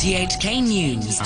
RTHK 0.00 0.62
News. 0.62 1.20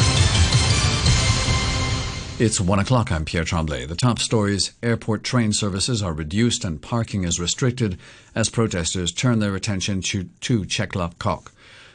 It's 2.40 2.60
one 2.60 2.80
o'clock. 2.80 3.12
I'm 3.12 3.24
Pierre 3.24 3.44
Tremblay. 3.44 3.86
The 3.86 3.94
top 3.94 4.18
stories 4.18 4.72
airport 4.82 5.22
train 5.22 5.52
services 5.52 6.02
are 6.02 6.12
reduced 6.12 6.64
and 6.64 6.82
parking 6.82 7.22
is 7.22 7.38
restricted 7.38 8.00
as 8.34 8.48
protesters 8.50 9.12
turn 9.12 9.38
their 9.38 9.54
attention 9.54 10.02
to, 10.02 10.24
to 10.40 10.62
Chek 10.62 10.96
Lap 10.96 11.14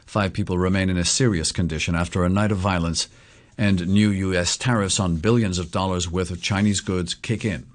Five 0.06 0.32
people 0.32 0.57
remain 0.57 0.89
in 0.89 0.96
a 0.96 1.04
serious 1.04 1.52
condition 1.52 1.96
after 1.96 2.24
a 2.24 2.30
night 2.30 2.54
of 2.54 2.60
violence, 2.60 3.10
and 3.57 3.86
new 3.89 4.10
U.S. 4.10 4.56
tariffs 4.56 5.02
on 5.02 5.18
billions 5.18 5.60
of 5.60 5.71
dollars 5.71 6.10
worth 6.10 6.32
of 6.32 6.42
Chinese 6.42 6.80
goods 6.80 7.14
kick 7.14 7.43
in. 7.43 7.66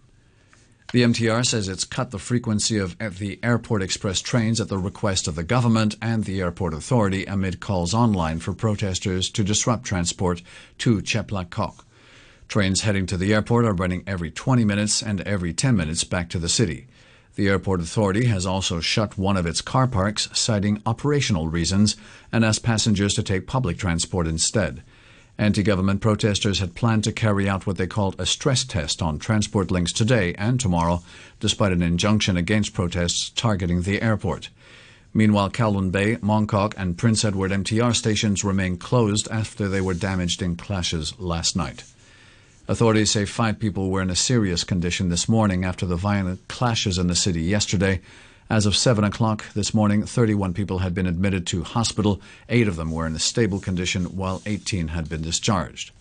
The 0.95 1.03
MTR 1.03 1.45
says 1.45 1.67
it's 1.67 1.83
cut 1.83 2.13
the 2.13 2.21
frequency 2.21 2.79
of 2.79 2.97
the 3.19 3.41
Airport 3.43 3.83
Express 3.83 4.21
trains 4.21 4.61
at 4.61 4.69
the 4.69 4.79
request 4.79 5.27
of 5.27 5.35
the 5.35 5.43
government 5.43 5.97
and 6.01 6.23
the 6.23 6.41
airport 6.41 6.73
authority 6.73 7.25
amid 7.25 7.59
calls 7.59 7.93
online 7.93 8.39
for 8.39 8.53
protesters 8.53 9.29
to 9.31 9.43
disrupt 9.43 9.83
transport 9.83 10.41
to 10.79 11.03
Chek 11.03 11.33
Lap 11.33 11.51
Kok. 11.51 11.85
Trains 12.47 12.83
heading 12.83 13.07
to 13.07 13.17
the 13.17 13.35
airport 13.35 13.65
are 13.65 13.75
running 13.75 14.05
every 14.07 14.31
20 14.31 14.65
minutes 14.65 15.03
and 15.03 15.21
every 15.23 15.53
10 15.53 15.75
minutes 15.75 16.05
back 16.05 16.29
to 16.29 16.39
the 16.39 16.49
city. 16.49 16.87
The 17.35 17.49
airport 17.49 17.81
authority 17.81 18.27
has 18.27 18.47
also 18.47 18.79
shut 18.79 19.19
one 19.19 19.37
of 19.37 19.47
its 19.47 19.61
car 19.61 19.89
parks, 19.89 20.29
citing 20.33 20.81
operational 20.87 21.49
reasons, 21.49 21.97
and 22.31 22.45
asked 22.45 22.63
passengers 22.63 23.15
to 23.15 23.25
take 23.25 23.49
public 23.49 23.79
transport 23.79 24.29
instead. 24.29 24.85
Anti 25.37 25.65
government 25.65 26.01
protesters 26.01 26.61
had 26.61 26.77
planned 26.77 27.03
to 27.05 27.13
carry 27.13 27.49
out 27.49 27.67
what 27.67 27.77
they 27.77 27.89
called 27.89 28.15
a 28.19 28.27
stress 28.27 28.63
test 28.63 29.03
on 29.03 29.19
transport 29.19 29.71
links 29.71 29.93
today 29.93 30.33
and 30.35 30.61
tomorrow, 30.61 31.03
despite 31.41 31.73
an 31.73 31.83
injunction 31.83 32.37
against 32.37 32.73
protests 32.73 33.31
targeting 33.31 33.83
the 33.83 34.01
airport. 34.01 34.49
Meanwhile, 35.13 35.51
Kowloon 35.51 35.91
Bay, 35.91 36.17
Mongkok, 36.17 36.75
and 36.77 36.97
Prince 36.97 37.25
Edward 37.25 37.51
MTR 37.51 37.95
stations 37.95 38.45
remain 38.45 38.77
closed 38.77 39.29
after 39.31 39.69
they 39.69 39.81
were 39.81 39.95
damaged 39.95 40.41
in 40.41 40.57
clashes 40.57 41.19
last 41.19 41.57
night. 41.57 41.85
Authorities 42.67 43.11
say 43.11 43.25
five 43.25 43.59
people 43.59 43.91
were 43.91 44.03
in 44.03 44.11
a 44.11 44.17
serious 44.17 44.65
condition 44.65 45.11
this 45.11 45.29
morning 45.29 45.65
after 45.65 45.85
the 45.85 45.97
violent 45.97 46.47
clashes 46.49 46.97
in 46.97 47.09
the 47.09 47.15
city 47.15 47.43
yesterday. 47.43 48.01
As 48.51 48.67
of 48.67 48.77
7 48.77 49.05
o'clock 49.05 49.45
this 49.55 49.73
morning, 49.73 50.05
31 50.05 50.53
people 50.53 50.81
had 50.81 50.95
been 50.95 51.07
admitted 51.07 51.47
to 51.47 51.65
hospital. 51.65 52.21
Eight 52.49 52.69
of 52.69 52.77
them 52.77 52.91
were 52.91 53.07
in 53.07 53.15
a 53.15 53.19
stable 53.19 53.59
condition, 53.59 54.17
while 54.17 54.43
18 54.45 54.89
had 54.89 55.09
been 55.09 55.23
discharged. 55.23 55.93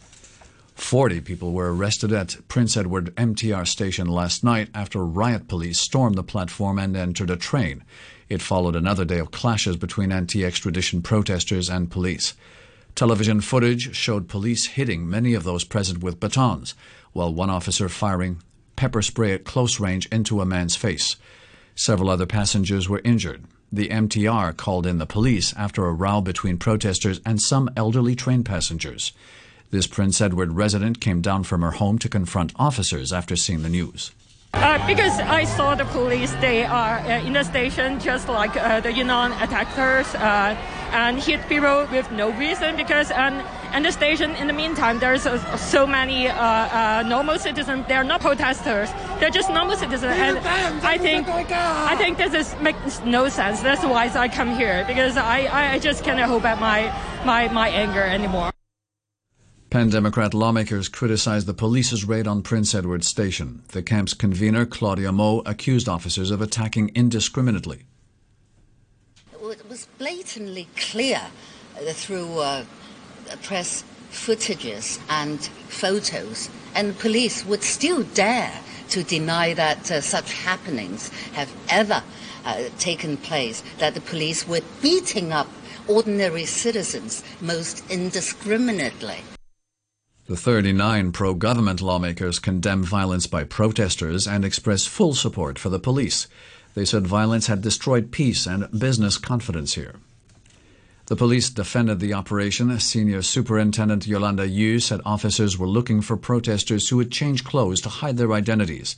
40 0.75 1.21
people 1.21 1.53
were 1.53 1.73
arrested 1.73 2.11
at 2.11 2.35
Prince 2.49 2.75
Edward 2.75 3.15
MTR 3.15 3.65
station 3.65 4.07
last 4.07 4.43
night 4.43 4.67
after 4.73 5.05
riot 5.05 5.47
police 5.47 5.79
stormed 5.79 6.15
the 6.15 6.23
platform 6.23 6.79
and 6.79 6.97
entered 6.97 7.29
a 7.29 7.37
train. 7.37 7.83
It 8.27 8.41
followed 8.41 8.75
another 8.75 9.05
day 9.05 9.19
of 9.19 9.31
clashes 9.31 9.77
between 9.77 10.11
anti 10.11 10.43
extradition 10.43 11.01
protesters 11.01 11.69
and 11.69 11.91
police. 11.91 12.33
Television 12.95 13.39
footage 13.39 13.95
showed 13.95 14.27
police 14.27 14.67
hitting 14.67 15.09
many 15.09 15.33
of 15.33 15.43
those 15.43 15.63
present 15.63 16.03
with 16.03 16.19
batons, 16.19 16.75
while 17.13 17.33
one 17.33 17.49
officer 17.49 17.87
firing 17.87 18.41
pepper 18.75 19.01
spray 19.01 19.31
at 19.31 19.45
close 19.45 19.79
range 19.79 20.07
into 20.07 20.41
a 20.41 20.45
man's 20.45 20.75
face. 20.75 21.15
Several 21.75 22.09
other 22.09 22.25
passengers 22.25 22.87
were 22.87 23.01
injured. 23.03 23.43
The 23.71 23.89
MTR 23.89 24.55
called 24.55 24.85
in 24.85 24.99
the 24.99 25.07
police 25.07 25.53
after 25.57 25.85
a 25.85 25.91
row 25.91 26.21
between 26.21 26.57
protesters 26.57 27.19
and 27.25 27.41
some 27.41 27.69
elderly 27.75 28.15
train 28.15 28.43
passengers. 28.43 29.13
This 29.71 29.87
Prince 29.87 30.21
Edward 30.21 30.51
resident 30.51 31.01
came 31.01 31.21
down 31.21 31.43
from 31.43 31.61
her 31.61 31.71
home 31.71 31.97
to 31.99 32.07
confront 32.07 32.53
officers 32.57 33.11
after 33.11 33.35
seeing 33.35 33.63
the 33.63 33.69
news. 33.69 34.11
Uh, 34.53 34.85
because 34.85 35.19
I 35.19 35.45
saw 35.45 35.73
the 35.73 35.85
police, 35.85 36.31
they 36.33 36.63
are 36.63 36.99
uh, 36.99 37.25
in 37.25 37.33
the 37.33 37.43
station 37.43 37.99
just 37.99 38.29
like 38.29 38.55
uh, 38.55 38.81
the 38.81 38.93
Yuen 38.93 39.07
Long 39.07 39.31
attackers 39.31 40.13
uh, 40.13 40.55
and 40.93 41.19
hit 41.19 41.47
people 41.49 41.87
with 41.91 42.11
no 42.11 42.31
reason 42.31 42.75
because 42.75 43.11
and, 43.11 43.35
and 43.73 43.83
the 43.83 43.91
station 43.91 44.31
in 44.35 44.47
the 44.47 44.53
meantime 44.53 44.99
there's 44.99 45.27
so 45.59 45.85
many 45.85 46.27
uh, 46.27 46.35
uh, 46.35 47.03
normal 47.07 47.37
citizens. 47.39 47.85
They're 47.87 48.03
not 48.03 48.21
protesters. 48.21 48.89
They're 49.19 49.29
just 49.29 49.49
normal 49.49 49.75
citizens. 49.75 50.13
And 50.13 50.37
I 50.85 50.97
think 50.97 51.27
I 51.27 51.95
think 51.95 52.17
this 52.17 52.33
is 52.33 52.55
makes 52.61 53.01
no 53.01 53.29
sense. 53.29 53.61
That's 53.61 53.83
why 53.83 54.09
I 54.13 54.27
come 54.27 54.55
here 54.55 54.85
because 54.87 55.17
I, 55.17 55.73
I 55.73 55.79
just 55.79 56.03
cannot 56.03 56.29
hold 56.29 56.43
back 56.43 56.59
my, 56.59 56.93
my, 57.25 57.47
my 57.49 57.69
anger 57.69 58.01
anymore. 58.01 58.51
Pan 59.69 59.89
Democrat 59.89 60.35
lawmakers 60.35 60.87
criticized 60.87 61.47
the 61.47 61.53
police's 61.53 62.05
raid 62.05 62.27
on 62.27 62.43
Prince 62.43 62.75
Edward 62.75 63.03
Station. 63.03 63.63
The 63.69 63.81
camp's 63.81 64.13
convener, 64.13 64.67
Claudia 64.67 65.11
Mo, 65.11 65.41
accused 65.47 65.89
officers 65.89 66.29
of 66.29 66.41
attacking 66.41 66.91
indiscriminately. 66.93 67.85
Was 69.73 69.87
blatantly 69.97 70.67
clear 70.75 71.19
uh, 71.75 71.93
through 71.93 72.37
uh, 72.37 72.63
press 73.41 73.83
footages 74.11 74.99
and 75.09 75.39
photos, 75.67 76.47
and 76.75 76.89
the 76.89 76.93
police 76.93 77.43
would 77.43 77.63
still 77.63 78.03
dare 78.03 78.53
to 78.89 79.01
deny 79.01 79.55
that 79.55 79.89
uh, 79.89 79.99
such 79.99 80.31
happenings 80.31 81.09
have 81.33 81.51
ever 81.69 82.03
uh, 82.45 82.65
taken 82.77 83.17
place, 83.17 83.63
that 83.79 83.95
the 83.95 84.01
police 84.01 84.47
were 84.47 84.61
beating 84.83 85.33
up 85.33 85.47
ordinary 85.87 86.45
citizens 86.45 87.23
most 87.41 87.83
indiscriminately. 87.89 89.21
The 90.27 90.37
39 90.37 91.11
pro 91.13 91.33
government 91.33 91.81
lawmakers 91.81 92.37
condemn 92.37 92.83
violence 92.83 93.25
by 93.25 93.43
protesters 93.43 94.27
and 94.27 94.45
express 94.45 94.85
full 94.85 95.15
support 95.15 95.57
for 95.57 95.69
the 95.69 95.79
police. 95.79 96.27
They 96.73 96.85
said 96.85 97.05
violence 97.05 97.47
had 97.47 97.61
destroyed 97.61 98.11
peace 98.11 98.47
and 98.47 98.69
business 98.77 99.17
confidence 99.17 99.75
here. 99.75 99.95
The 101.07 101.15
police 101.15 101.49
defended 101.49 101.99
the 101.99 102.13
operation. 102.13 102.79
Senior 102.79 103.21
Superintendent 103.21 104.07
Yolanda 104.07 104.47
Yu 104.47 104.79
said 104.79 105.01
officers 105.05 105.57
were 105.57 105.67
looking 105.67 106.01
for 106.01 106.15
protesters 106.15 106.87
who 106.87 106.97
would 106.97 107.11
change 107.11 107.43
clothes 107.43 107.81
to 107.81 107.89
hide 107.89 108.17
their 108.17 108.31
identities. 108.31 108.95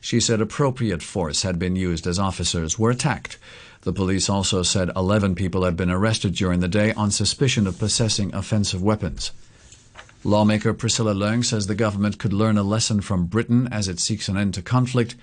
She 0.00 0.20
said 0.20 0.40
appropriate 0.40 1.02
force 1.02 1.42
had 1.42 1.58
been 1.58 1.76
used 1.76 2.06
as 2.06 2.18
officers 2.18 2.78
were 2.78 2.90
attacked. 2.90 3.38
The 3.82 3.92
police 3.92 4.28
also 4.28 4.62
said 4.62 4.90
11 4.96 5.34
people 5.34 5.64
had 5.64 5.76
been 5.76 5.90
arrested 5.90 6.34
during 6.34 6.60
the 6.60 6.68
day 6.68 6.92
on 6.92 7.10
suspicion 7.10 7.66
of 7.66 7.78
possessing 7.78 8.34
offensive 8.34 8.82
weapons. 8.82 9.30
Lawmaker 10.26 10.72
Priscilla 10.72 11.12
Leung 11.12 11.44
says 11.44 11.66
the 11.66 11.74
government 11.74 12.18
could 12.18 12.32
learn 12.32 12.56
a 12.56 12.62
lesson 12.62 13.02
from 13.02 13.26
Britain 13.26 13.68
as 13.70 13.88
it 13.88 14.00
seeks 14.00 14.26
an 14.26 14.38
end 14.38 14.54
to 14.54 14.62
conflict. 14.62 15.16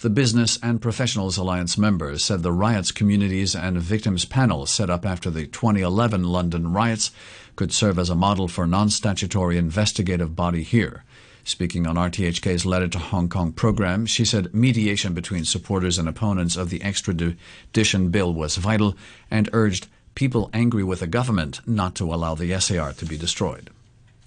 The 0.00 0.10
Business 0.10 0.58
and 0.60 0.82
Professionals 0.82 1.36
Alliance 1.36 1.78
members 1.78 2.24
said 2.24 2.42
the 2.42 2.50
riots 2.50 2.90
communities 2.90 3.54
and 3.54 3.78
victims 3.78 4.24
panel 4.24 4.66
set 4.66 4.90
up 4.90 5.06
after 5.06 5.30
the 5.30 5.46
2011 5.46 6.24
London 6.24 6.72
riots 6.72 7.12
could 7.54 7.72
serve 7.72 8.00
as 8.00 8.10
a 8.10 8.16
model 8.16 8.48
for 8.48 8.66
non-statutory 8.66 9.56
investigative 9.56 10.34
body 10.34 10.64
here. 10.64 11.04
Speaking 11.44 11.86
on 11.86 11.94
RTHK's 11.94 12.66
Letter 12.66 12.88
to 12.88 12.98
Hong 12.98 13.28
Kong 13.28 13.52
program, 13.52 14.06
she 14.06 14.24
said 14.24 14.52
mediation 14.52 15.14
between 15.14 15.44
supporters 15.44 15.98
and 15.98 16.08
opponents 16.08 16.56
of 16.56 16.68
the 16.68 16.82
extradition 16.82 18.08
bill 18.10 18.34
was 18.34 18.56
vital 18.56 18.96
and 19.30 19.48
urged 19.52 19.86
people 20.16 20.50
angry 20.52 20.82
with 20.82 20.98
the 20.98 21.06
government 21.06 21.60
not 21.64 21.94
to 21.94 22.12
allow 22.12 22.34
the 22.34 22.58
SAR 22.58 22.92
to 22.94 23.06
be 23.06 23.16
destroyed. 23.16 23.70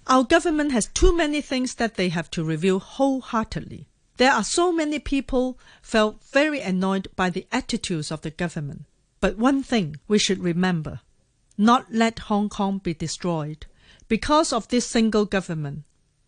Our 0.07 0.23
government 0.23 0.71
has 0.71 0.87
too 0.87 1.15
many 1.15 1.41
things 1.41 1.75
that 1.75 1.95
they 1.95 2.09
have 2.09 2.29
to 2.31 2.43
review 2.43 2.79
wholeheartedly. 2.79 3.87
There 4.17 4.31
are 4.31 4.43
so 4.43 4.71
many 4.71 4.99
people 4.99 5.57
felt 5.81 6.23
very 6.23 6.59
annoyed 6.59 7.07
by 7.15 7.29
the 7.29 7.47
attitudes 7.51 8.11
of 8.11 8.21
the 8.21 8.31
government. 8.31 8.85
But 9.19 9.37
one 9.37 9.63
thing 9.63 9.97
we 10.07 10.17
should 10.17 10.39
remember 10.39 11.01
not 11.57 11.93
let 11.93 12.19
Hong 12.19 12.49
Kong 12.49 12.79
be 12.79 12.93
destroyed 12.93 13.67
because 14.07 14.51
of 14.51 14.67
this 14.69 14.87
single 14.87 15.25
government. 15.25 15.83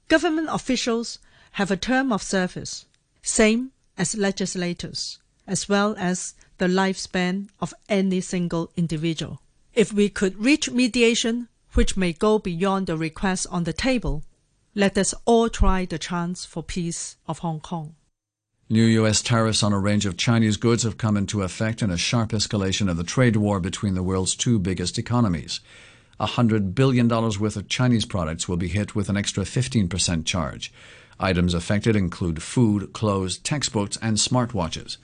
Government 0.07 0.47
officials 0.51 1.17
have 1.53 1.71
a 1.71 1.77
term 1.77 2.11
of 2.13 2.21
service, 2.21 2.85
same 3.21 3.71
as 3.97 4.15
legislators, 4.15 5.19
as 5.47 5.67
well 5.67 5.95
as 5.97 6.35
the 6.59 6.67
lifespan 6.67 7.49
of 7.59 7.73
any 7.89 8.21
single 8.21 8.71
individual. 8.75 9.41
If 9.73 9.91
we 9.91 10.09
could 10.09 10.37
reach 10.37 10.69
mediation 10.69 11.47
which 11.73 11.97
may 11.97 12.13
go 12.13 12.39
beyond 12.39 12.87
the 12.87 12.97
request 12.97 13.47
on 13.49 13.63
the 13.63 13.73
table. 13.73 14.23
Let 14.75 14.97
us 14.97 15.13
all 15.25 15.49
try 15.49 15.85
the 15.85 15.99
chance 15.99 16.45
for 16.45 16.63
peace 16.63 17.17
of 17.27 17.39
Hong 17.39 17.59
Kong. 17.59 17.95
New 18.69 18.85
U.S. 18.85 19.21
tariffs 19.21 19.61
on 19.61 19.73
a 19.73 19.79
range 19.79 20.05
of 20.05 20.17
Chinese 20.17 20.57
goods 20.57 20.83
have 20.83 20.97
come 20.97 21.17
into 21.17 21.43
effect 21.43 21.81
in 21.81 21.91
a 21.91 21.97
sharp 21.97 22.29
escalation 22.29 22.89
of 22.89 22.97
the 22.97 23.03
trade 23.03 23.35
war 23.35 23.59
between 23.59 23.93
the 23.93 24.01
world's 24.01 24.35
two 24.35 24.57
biggest 24.57 24.97
economies. 24.97 25.59
$100 26.19 26.73
billion 26.73 27.07
worth 27.07 27.55
of 27.55 27.67
Chinese 27.67 28.05
products 28.05 28.47
will 28.47 28.57
be 28.57 28.69
hit 28.69 28.95
with 28.95 29.09
an 29.09 29.17
extra 29.17 29.43
15% 29.43 30.25
charge. 30.25 30.71
Items 31.19 31.53
affected 31.53 31.95
include 31.95 32.41
food, 32.41 32.93
clothes, 32.93 33.37
textbooks, 33.37 33.97
and 34.01 34.17
smartwatches. 34.17 34.97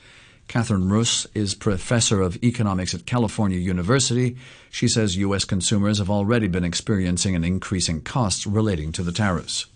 Katheryn 0.49 0.91
Russ 0.91 1.27
is 1.35 1.53
professor 1.53 2.21
of 2.21 2.43
economics 2.43 2.95
at 2.95 3.05
California 3.05 3.59
University. 3.59 4.35
She 4.71 4.87
says 4.87 5.15
U.S. 5.17 5.45
consumers 5.45 5.99
have 5.99 6.09
already 6.09 6.47
been 6.47 6.63
experiencing 6.63 7.35
an 7.35 7.43
increase 7.43 7.87
in 7.87 8.01
costs 8.01 8.47
relating 8.47 8.91
to 8.93 9.03
the 9.03 9.11
tariffs. 9.11 9.67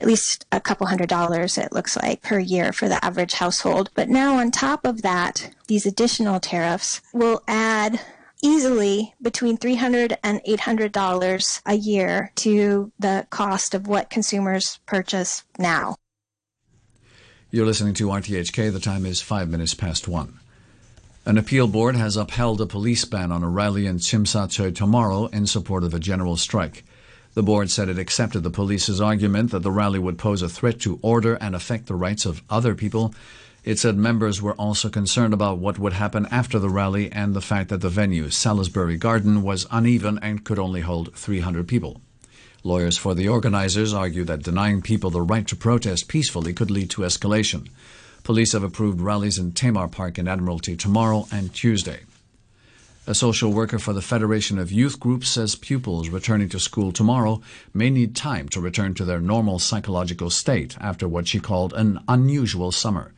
At 0.00 0.06
least 0.06 0.46
a 0.50 0.58
couple 0.58 0.86
hundred 0.86 1.10
dollars, 1.10 1.58
it 1.58 1.72
looks 1.72 1.96
like, 1.96 2.22
per 2.22 2.38
year 2.38 2.72
for 2.72 2.88
the 2.88 3.04
average 3.04 3.34
household. 3.34 3.90
But 3.94 4.08
now, 4.08 4.38
on 4.38 4.50
top 4.50 4.86
of 4.86 5.02
that, 5.02 5.54
these 5.68 5.84
additional 5.84 6.40
tariffs 6.40 7.02
will 7.12 7.42
add 7.46 8.00
easily 8.42 9.14
between 9.20 9.58
$300 9.58 10.16
and 10.24 10.40
$800 10.44 11.62
a 11.66 11.74
year 11.74 12.32
to 12.36 12.90
the 12.98 13.26
cost 13.28 13.74
of 13.74 13.86
what 13.86 14.10
consumers 14.10 14.80
purchase 14.86 15.44
now. 15.58 15.94
You're 17.54 17.66
listening 17.66 17.92
to 17.96 18.06
RTHK. 18.06 18.72
The 18.72 18.80
time 18.80 19.04
is 19.04 19.20
five 19.20 19.50
minutes 19.50 19.74
past 19.74 20.08
one. 20.08 20.40
An 21.26 21.36
appeal 21.36 21.68
board 21.68 21.96
has 21.96 22.16
upheld 22.16 22.62
a 22.62 22.66
police 22.66 23.04
ban 23.04 23.30
on 23.30 23.44
a 23.44 23.48
rally 23.50 23.84
in 23.84 23.98
Tsui 23.98 24.74
tomorrow 24.74 25.26
in 25.26 25.46
support 25.46 25.84
of 25.84 25.92
a 25.92 25.98
general 25.98 26.38
strike. 26.38 26.82
The 27.34 27.42
board 27.42 27.70
said 27.70 27.90
it 27.90 27.98
accepted 27.98 28.40
the 28.40 28.48
police's 28.48 29.02
argument 29.02 29.50
that 29.50 29.62
the 29.62 29.70
rally 29.70 29.98
would 29.98 30.16
pose 30.16 30.40
a 30.40 30.48
threat 30.48 30.80
to 30.80 30.98
order 31.02 31.34
and 31.42 31.54
affect 31.54 31.88
the 31.88 31.94
rights 31.94 32.24
of 32.24 32.40
other 32.48 32.74
people. 32.74 33.14
It 33.64 33.78
said 33.78 33.98
members 33.98 34.40
were 34.40 34.54
also 34.54 34.88
concerned 34.88 35.34
about 35.34 35.58
what 35.58 35.78
would 35.78 35.92
happen 35.92 36.26
after 36.30 36.58
the 36.58 36.70
rally 36.70 37.12
and 37.12 37.34
the 37.34 37.42
fact 37.42 37.68
that 37.68 37.82
the 37.82 37.90
venue, 37.90 38.30
Salisbury 38.30 38.96
Garden, 38.96 39.42
was 39.42 39.66
uneven 39.70 40.18
and 40.22 40.42
could 40.42 40.58
only 40.58 40.80
hold 40.80 41.14
300 41.14 41.68
people. 41.68 42.00
Lawyers 42.64 42.96
for 42.96 43.14
the 43.14 43.28
organizers 43.28 43.92
argue 43.92 44.22
that 44.24 44.44
denying 44.44 44.82
people 44.82 45.10
the 45.10 45.20
right 45.20 45.46
to 45.48 45.56
protest 45.56 46.06
peacefully 46.06 46.52
could 46.52 46.70
lead 46.70 46.90
to 46.90 47.02
escalation. 47.02 47.68
Police 48.22 48.52
have 48.52 48.62
approved 48.62 49.00
rallies 49.00 49.36
in 49.36 49.50
Tamar 49.50 49.88
Park 49.88 50.16
and 50.16 50.28
Admiralty 50.28 50.76
tomorrow 50.76 51.26
and 51.32 51.52
Tuesday. 51.52 52.00
A 53.04 53.16
social 53.16 53.52
worker 53.52 53.80
for 53.80 53.92
the 53.92 54.00
Federation 54.00 54.60
of 54.60 54.70
Youth 54.70 55.00
Groups 55.00 55.28
says 55.28 55.56
pupils 55.56 56.08
returning 56.08 56.48
to 56.50 56.60
school 56.60 56.92
tomorrow 56.92 57.42
may 57.74 57.90
need 57.90 58.14
time 58.14 58.48
to 58.50 58.60
return 58.60 58.94
to 58.94 59.04
their 59.04 59.20
normal 59.20 59.58
psychological 59.58 60.30
state 60.30 60.76
after 60.80 61.08
what 61.08 61.26
she 61.26 61.40
called 61.40 61.72
an 61.72 61.98
unusual 62.06 62.70
summer. 62.70 63.12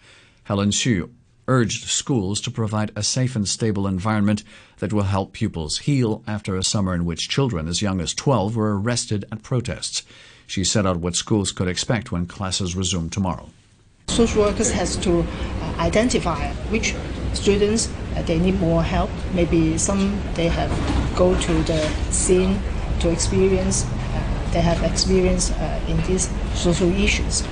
Helen 0.44 0.70
Xu 0.70 1.10
urged 1.46 1.84
schools 1.88 2.40
to 2.40 2.50
provide 2.50 2.90
a 2.96 3.02
safe 3.02 3.36
and 3.36 3.48
stable 3.48 3.86
environment 3.86 4.42
that 4.78 4.92
will 4.92 5.02
help 5.02 5.32
pupils 5.32 5.78
heal 5.78 6.22
after 6.26 6.56
a 6.56 6.64
summer 6.64 6.94
in 6.94 7.04
which 7.04 7.28
children 7.28 7.68
as 7.68 7.82
young 7.82 8.00
as 8.00 8.14
12 8.14 8.56
were 8.56 8.78
arrested 8.78 9.24
at 9.30 9.42
protests. 9.42 10.02
She 10.46 10.64
set 10.64 10.86
out 10.86 10.98
what 10.98 11.16
schools 11.16 11.52
could 11.52 11.68
expect 11.68 12.12
when 12.12 12.26
classes 12.26 12.76
resume 12.76 13.08
tomorrow. 13.08 13.48
Social 14.08 14.42
workers 14.42 14.70
has 14.70 14.96
to 14.98 15.20
uh, 15.20 15.24
identify 15.78 16.52
which 16.70 16.94
students 17.32 17.88
uh, 18.14 18.22
they 18.22 18.38
need 18.38 18.60
more 18.60 18.82
help. 18.82 19.10
Maybe 19.32 19.78
some 19.78 20.20
they 20.34 20.48
have 20.48 20.70
go 21.16 21.38
to 21.40 21.52
the 21.64 21.88
scene 22.10 22.60
to 23.00 23.10
experience. 23.10 23.84
Uh, 23.84 24.50
they 24.52 24.60
have 24.60 24.82
experience 24.84 25.50
in 25.88 26.00
these 26.02 26.30
social 26.54 26.90
issues. 26.92 27.42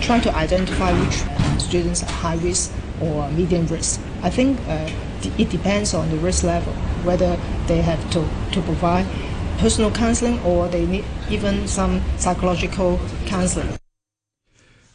Try 0.00 0.20
to 0.20 0.34
identify 0.34 0.92
which 1.00 1.24
students 1.60 2.02
are 2.02 2.12
high 2.12 2.36
risk 2.36 2.72
or 3.00 3.28
medium 3.30 3.66
risk. 3.66 4.00
I 4.22 4.30
think 4.30 4.58
uh, 4.68 4.90
it 5.38 5.50
depends 5.50 5.94
on 5.94 6.10
the 6.10 6.16
risk 6.16 6.44
level 6.44 6.72
whether 7.04 7.36
they 7.66 7.82
have 7.82 8.02
to, 8.10 8.26
to 8.52 8.62
provide 8.62 9.06
personal 9.58 9.90
counseling 9.90 10.38
or 10.40 10.68
they 10.68 10.86
need 10.86 11.04
even 11.30 11.66
some 11.66 12.02
psychological 12.18 13.00
counseling. 13.26 13.75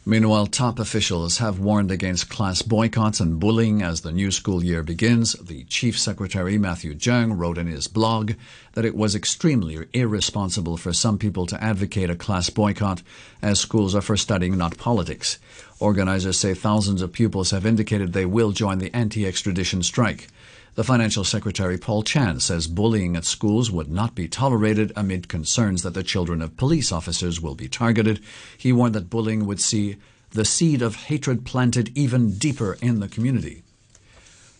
Meanwhile, 0.04 0.48
top 0.48 0.80
officials 0.80 1.38
have 1.38 1.60
warned 1.60 1.92
against 1.92 2.28
class 2.28 2.60
boycotts 2.60 3.20
and 3.20 3.38
bullying 3.38 3.82
as 3.82 4.00
the 4.00 4.10
new 4.10 4.32
school 4.32 4.64
year 4.64 4.82
begins. 4.82 5.34
The 5.34 5.62
Chief 5.64 5.96
Secretary, 5.96 6.58
Matthew 6.58 6.94
Cheung, 6.94 7.38
wrote 7.38 7.56
in 7.56 7.68
his 7.68 7.86
blog 7.86 8.32
that 8.72 8.84
it 8.84 8.96
was 8.96 9.14
extremely 9.14 9.86
irresponsible 9.92 10.76
for 10.76 10.92
some 10.92 11.18
people 11.18 11.46
to 11.46 11.62
advocate 11.62 12.10
a 12.10 12.16
class 12.16 12.50
boycott, 12.50 13.02
as 13.40 13.60
schools 13.60 13.94
are 13.94 14.00
for 14.00 14.16
studying, 14.16 14.58
not 14.58 14.76
politics. 14.76 15.38
Organizers 15.78 16.36
say 16.36 16.52
thousands 16.52 17.00
of 17.00 17.12
pupils 17.12 17.52
have 17.52 17.64
indicated 17.64 18.12
they 18.12 18.26
will 18.26 18.50
join 18.50 18.78
the 18.78 18.92
anti 18.92 19.24
extradition 19.24 19.84
strike. 19.84 20.26
The 20.74 20.84
financial 20.84 21.24
secretary, 21.24 21.76
Paul 21.76 22.02
Chan, 22.02 22.40
says 22.40 22.66
bullying 22.66 23.14
at 23.14 23.26
schools 23.26 23.70
would 23.70 23.90
not 23.90 24.14
be 24.14 24.26
tolerated 24.26 24.90
amid 24.96 25.28
concerns 25.28 25.82
that 25.82 25.92
the 25.92 26.02
children 26.02 26.40
of 26.40 26.56
police 26.56 26.90
officers 26.90 27.42
will 27.42 27.54
be 27.54 27.68
targeted. 27.68 28.20
He 28.56 28.72
warned 28.72 28.94
that 28.94 29.10
bullying 29.10 29.44
would 29.44 29.60
see 29.60 29.96
the 30.30 30.46
seed 30.46 30.80
of 30.80 30.96
hatred 30.96 31.44
planted 31.44 31.92
even 31.94 32.38
deeper 32.38 32.78
in 32.80 33.00
the 33.00 33.08
community. 33.08 33.62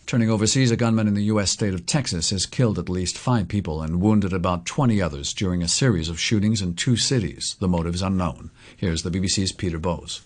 Turning 0.05 0.29
overseas, 0.29 0.71
a 0.71 0.77
gunman 0.77 1.09
in 1.09 1.15
the 1.15 1.25
U.S. 1.25 1.51
state 1.51 1.73
of 1.73 1.87
Texas 1.87 2.29
has 2.29 2.45
killed 2.45 2.79
at 2.79 2.91
least 2.91 3.17
five 3.17 3.49
people 3.49 3.81
and 3.81 4.03
wounded 4.03 4.35
about 4.35 4.67
20 4.67 5.01
others 5.01 5.33
during 5.33 5.63
a 5.63 5.69
series 5.69 6.11
of 6.11 6.21
shootings 6.21 6.61
in 6.61 6.75
two 6.75 6.97
cities. 6.97 7.57
The 7.59 7.69
motives 7.69 8.03
unknown. 8.03 8.51
Here's 8.77 9.03
the 9.03 9.11
BBC's 9.11 9.53
Peter 9.53 9.79
Bowes. 9.79 10.21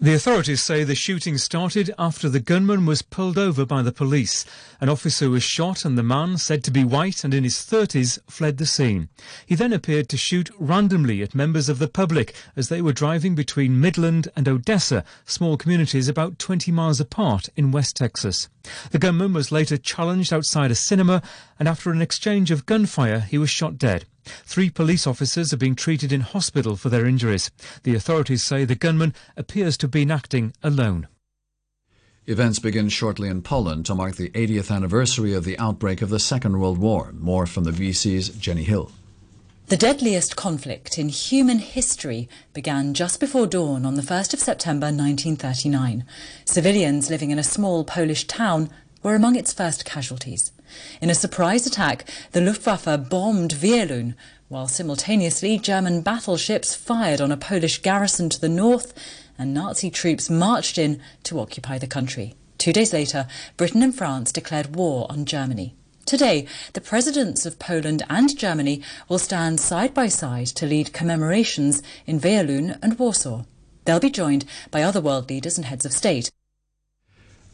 The 0.00 0.14
authorities 0.14 0.62
say 0.62 0.84
the 0.84 0.94
shooting 0.94 1.38
started 1.38 1.92
after 1.98 2.28
the 2.28 2.38
gunman 2.38 2.86
was 2.86 3.02
pulled 3.02 3.36
over 3.36 3.66
by 3.66 3.82
the 3.82 3.90
police. 3.90 4.44
An 4.80 4.88
officer 4.88 5.28
was 5.28 5.42
shot 5.42 5.84
and 5.84 5.98
the 5.98 6.04
man, 6.04 6.38
said 6.38 6.62
to 6.64 6.70
be 6.70 6.84
white 6.84 7.24
and 7.24 7.34
in 7.34 7.42
his 7.42 7.56
30s, 7.56 8.20
fled 8.30 8.58
the 8.58 8.66
scene. 8.66 9.08
He 9.44 9.56
then 9.56 9.72
appeared 9.72 10.08
to 10.10 10.16
shoot 10.16 10.50
randomly 10.56 11.20
at 11.20 11.34
members 11.34 11.68
of 11.68 11.80
the 11.80 11.88
public 11.88 12.32
as 12.54 12.68
they 12.68 12.80
were 12.80 12.92
driving 12.92 13.34
between 13.34 13.80
Midland 13.80 14.28
and 14.36 14.46
Odessa, 14.46 15.04
small 15.24 15.56
communities 15.56 16.06
about 16.06 16.38
20 16.38 16.70
miles 16.70 17.00
apart 17.00 17.48
in 17.56 17.72
West 17.72 17.96
Texas. 17.96 18.48
The 18.92 19.00
gunman 19.00 19.32
was 19.32 19.50
later 19.50 19.76
challenged 19.76 20.32
outside 20.32 20.70
a 20.70 20.76
cinema 20.76 21.22
and 21.58 21.66
after 21.66 21.90
an 21.90 22.02
exchange 22.02 22.52
of 22.52 22.66
gunfire, 22.66 23.18
he 23.18 23.36
was 23.36 23.50
shot 23.50 23.76
dead. 23.76 24.04
Three 24.44 24.70
police 24.70 25.06
officers 25.06 25.52
are 25.52 25.58
being 25.58 25.74
treated 25.74 26.12
in 26.12 26.20
hospital 26.20 26.76
for 26.76 26.88
their 26.88 27.06
injuries. 27.06 27.50
The 27.82 27.94
authorities 27.94 28.42
say 28.42 28.64
the 28.64 28.74
gunman 28.74 29.14
appears 29.36 29.76
to 29.78 29.84
have 29.84 29.90
been 29.90 30.10
acting 30.10 30.52
alone. 30.62 31.08
Events 32.26 32.58
begin 32.58 32.90
shortly 32.90 33.28
in 33.28 33.40
Poland 33.40 33.86
to 33.86 33.94
mark 33.94 34.16
the 34.16 34.28
80th 34.30 34.70
anniversary 34.70 35.32
of 35.32 35.44
the 35.44 35.58
outbreak 35.58 36.02
of 36.02 36.10
the 36.10 36.18
Second 36.18 36.60
World 36.60 36.76
War. 36.76 37.12
More 37.12 37.46
from 37.46 37.64
the 37.64 37.70
BBC's 37.70 38.28
Jenny 38.28 38.64
Hill. 38.64 38.92
The 39.68 39.76
deadliest 39.76 40.36
conflict 40.36 40.98
in 40.98 41.08
human 41.08 41.58
history 41.58 42.28
began 42.52 42.94
just 42.94 43.20
before 43.20 43.46
dawn 43.46 43.84
on 43.84 43.94
the 43.94 44.02
1st 44.02 44.34
of 44.34 44.40
September 44.40 44.86
1939. 44.86 46.04
Civilians 46.46 47.10
living 47.10 47.30
in 47.30 47.38
a 47.38 47.42
small 47.42 47.84
Polish 47.84 48.26
town 48.26 48.70
were 49.02 49.14
among 49.14 49.36
its 49.36 49.52
first 49.52 49.84
casualties. 49.84 50.52
In 51.00 51.10
a 51.10 51.14
surprise 51.14 51.66
attack, 51.66 52.08
the 52.32 52.40
Luftwaffe 52.40 53.08
bombed 53.08 53.54
Wielun, 53.54 54.14
while 54.48 54.68
simultaneously 54.68 55.58
German 55.58 56.00
battleships 56.00 56.74
fired 56.74 57.20
on 57.20 57.30
a 57.30 57.36
Polish 57.36 57.82
garrison 57.82 58.28
to 58.30 58.40
the 58.40 58.48
north 58.48 58.94
and 59.38 59.54
Nazi 59.54 59.90
troops 59.90 60.30
marched 60.30 60.78
in 60.78 61.00
to 61.24 61.38
occupy 61.40 61.78
the 61.78 61.86
country. 61.86 62.34
Two 62.58 62.72
days 62.72 62.92
later, 62.92 63.26
Britain 63.56 63.82
and 63.82 63.94
France 63.94 64.32
declared 64.32 64.74
war 64.74 65.06
on 65.10 65.24
Germany. 65.24 65.74
Today, 66.06 66.46
the 66.72 66.80
presidents 66.80 67.44
of 67.44 67.58
Poland 67.58 68.02
and 68.08 68.36
Germany 68.36 68.82
will 69.08 69.18
stand 69.18 69.60
side 69.60 69.92
by 69.92 70.08
side 70.08 70.46
to 70.46 70.66
lead 70.66 70.94
commemorations 70.94 71.82
in 72.06 72.18
Wielun 72.18 72.78
and 72.82 72.98
Warsaw. 72.98 73.44
They'll 73.84 74.00
be 74.00 74.10
joined 74.10 74.44
by 74.70 74.82
other 74.82 75.00
world 75.00 75.28
leaders 75.28 75.58
and 75.58 75.66
heads 75.66 75.84
of 75.84 75.92
state. 75.92 76.30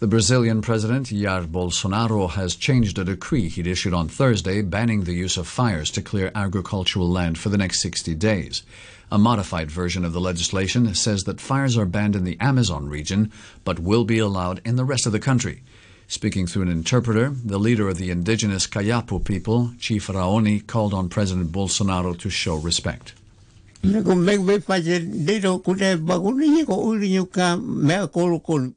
The 0.01 0.09
Brazilian 0.09 0.61
president, 0.61 1.07
Jair 1.07 1.47
Bolsonaro, 1.47 2.29
has 2.31 2.57
changed 2.57 2.99
a 2.99 3.05
decree 3.05 3.49
he'd 3.49 3.69
issued 3.69 3.95
on 3.95 4.09
Thursday 4.09 4.61
banning 4.61 5.05
the 5.05 5.15
use 5.15 5.37
of 5.37 5.47
fires 5.47 5.89
to 5.93 6.03
clear 6.03 6.33
agricultural 6.35 7.09
land 7.09 7.39
for 7.39 7.49
the 7.49 7.57
next 7.57 7.81
60 7.81 8.13
days. 8.17 8.65
A 9.13 9.19
modified 9.19 9.71
version 9.71 10.05
of 10.05 10.13
the 10.13 10.21
legislation 10.21 10.93
says 10.97 11.25
that 11.25 11.41
fires 11.41 11.79
are 11.79 11.87
banned 11.87 12.17
in 12.17 12.25
the 12.25 12.37
Amazon 12.41 12.89
region 12.89 13.31
but 13.63 13.79
will 13.79 14.05
be 14.05 14.19
allowed 14.19 14.61
in 14.65 14.75
the 14.75 14.85
rest 14.85 15.07
of 15.07 15.13
the 15.13 15.21
country. 15.21 15.63
Speaking 16.09 16.49
through 16.49 16.63
an 16.63 16.69
interpreter, 16.69 17.31
the 17.45 17.59
leader 17.59 17.89
of 17.89 17.97
the 17.97 18.11
indigenous 18.11 18.67
Kayapo 18.67 19.25
people, 19.25 19.75
Chief 19.79 20.09
Raoni, 20.09 20.67
called 20.67 20.93
on 20.93 21.09
President 21.09 21.53
Bolsonaro 21.53 22.19
to 22.19 22.31
show 22.31 22.57
respect. 22.57 23.15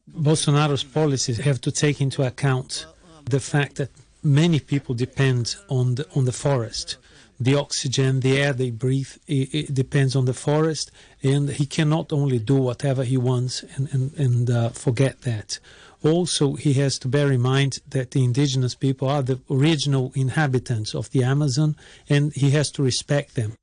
Bolsonaro's 0.07 0.83
policies 0.83 1.37
have 1.37 1.61
to 1.61 1.71
take 1.71 2.01
into 2.01 2.23
account 2.23 2.85
the 3.29 3.39
fact 3.39 3.75
that 3.75 3.89
many 4.21 4.59
people 4.59 4.95
depend 4.95 5.55
on 5.69 5.95
the 5.95 6.05
on 6.15 6.25
the 6.25 6.31
forest. 6.31 6.97
The 7.39 7.55
oxygen, 7.55 8.19
the 8.19 8.35
air 8.37 8.51
they 8.51 8.71
breathe, 8.71 9.13
it, 9.27 9.53
it 9.53 9.73
depends 9.73 10.15
on 10.15 10.25
the 10.25 10.33
forest, 10.33 10.91
and 11.23 11.49
he 11.49 11.65
cannot 11.65 12.11
only 12.11 12.39
do 12.39 12.55
whatever 12.55 13.03
he 13.03 13.17
wants 13.17 13.63
and 13.75 13.87
and, 13.93 14.13
and 14.17 14.49
uh, 14.49 14.69
forget 14.69 15.21
that. 15.21 15.59
Also, 16.03 16.55
he 16.55 16.73
has 16.73 16.99
to 16.99 17.07
bear 17.07 17.31
in 17.31 17.41
mind 17.41 17.79
that 17.89 18.11
the 18.11 18.23
indigenous 18.23 18.75
people 18.75 19.07
are 19.07 19.23
the 19.23 19.39
original 19.49 20.11
inhabitants 20.15 20.93
of 20.93 21.09
the 21.11 21.23
Amazon, 21.23 21.75
and 22.09 22.33
he 22.33 22.49
has 22.51 22.71
to 22.71 22.83
respect 22.83 23.35
them. 23.35 23.53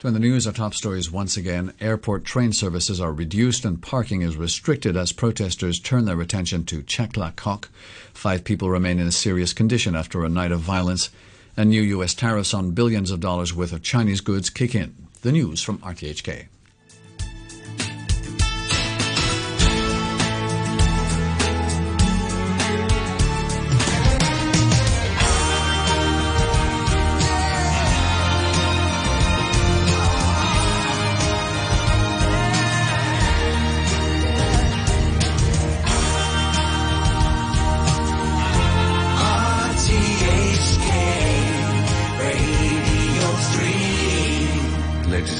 To 0.00 0.06
end 0.06 0.16
the 0.16 0.20
news, 0.20 0.46
our 0.46 0.54
top 0.54 0.72
stories 0.72 1.10
once 1.10 1.36
again. 1.36 1.74
Airport 1.78 2.24
train 2.24 2.54
services 2.54 3.02
are 3.02 3.12
reduced 3.12 3.66
and 3.66 3.82
parking 3.82 4.22
is 4.22 4.34
restricted 4.34 4.96
as 4.96 5.12
protesters 5.12 5.78
turn 5.78 6.06
their 6.06 6.22
attention 6.22 6.64
to 6.64 6.82
Chek 6.82 7.18
Lap 7.18 7.36
Kok. 7.36 7.68
Five 8.14 8.42
people 8.42 8.70
remain 8.70 8.98
in 8.98 9.06
a 9.06 9.12
serious 9.12 9.52
condition 9.52 9.94
after 9.94 10.24
a 10.24 10.30
night 10.30 10.52
of 10.52 10.60
violence. 10.60 11.10
And 11.54 11.68
new 11.68 11.82
U.S. 11.82 12.14
tariffs 12.14 12.54
on 12.54 12.70
billions 12.70 13.10
of 13.10 13.20
dollars 13.20 13.54
worth 13.54 13.74
of 13.74 13.82
Chinese 13.82 14.22
goods 14.22 14.48
kick 14.48 14.74
in. 14.74 14.94
The 15.20 15.32
news 15.32 15.60
from 15.60 15.80
RTHK. 15.80 16.46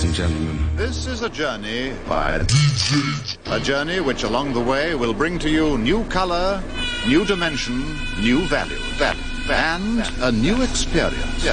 Ladies 0.01 0.19
and 0.19 0.31
gentlemen. 0.31 0.77
This 0.77 1.07
is 1.07 1.23
a 1.23 1.29
journey 1.29 1.93
by 2.09 2.33
a 2.33 2.41
DJ. 2.41 3.37
A 3.55 3.61
journey 3.61 4.01
which 4.01 4.23
along 4.23 4.55
the 4.55 4.61
way 4.61 4.95
will 4.95 5.13
bring 5.13 5.39
to 5.41 5.51
you 5.51 5.77
new 5.77 6.05
color, 6.05 6.63
new 7.07 7.27
dimension, 7.27 7.79
new 8.19 8.47
value, 8.47 8.79
value, 8.97 9.21
and 9.51 10.01
a 10.23 10.33
new 10.33 10.63
experience. 10.63 11.45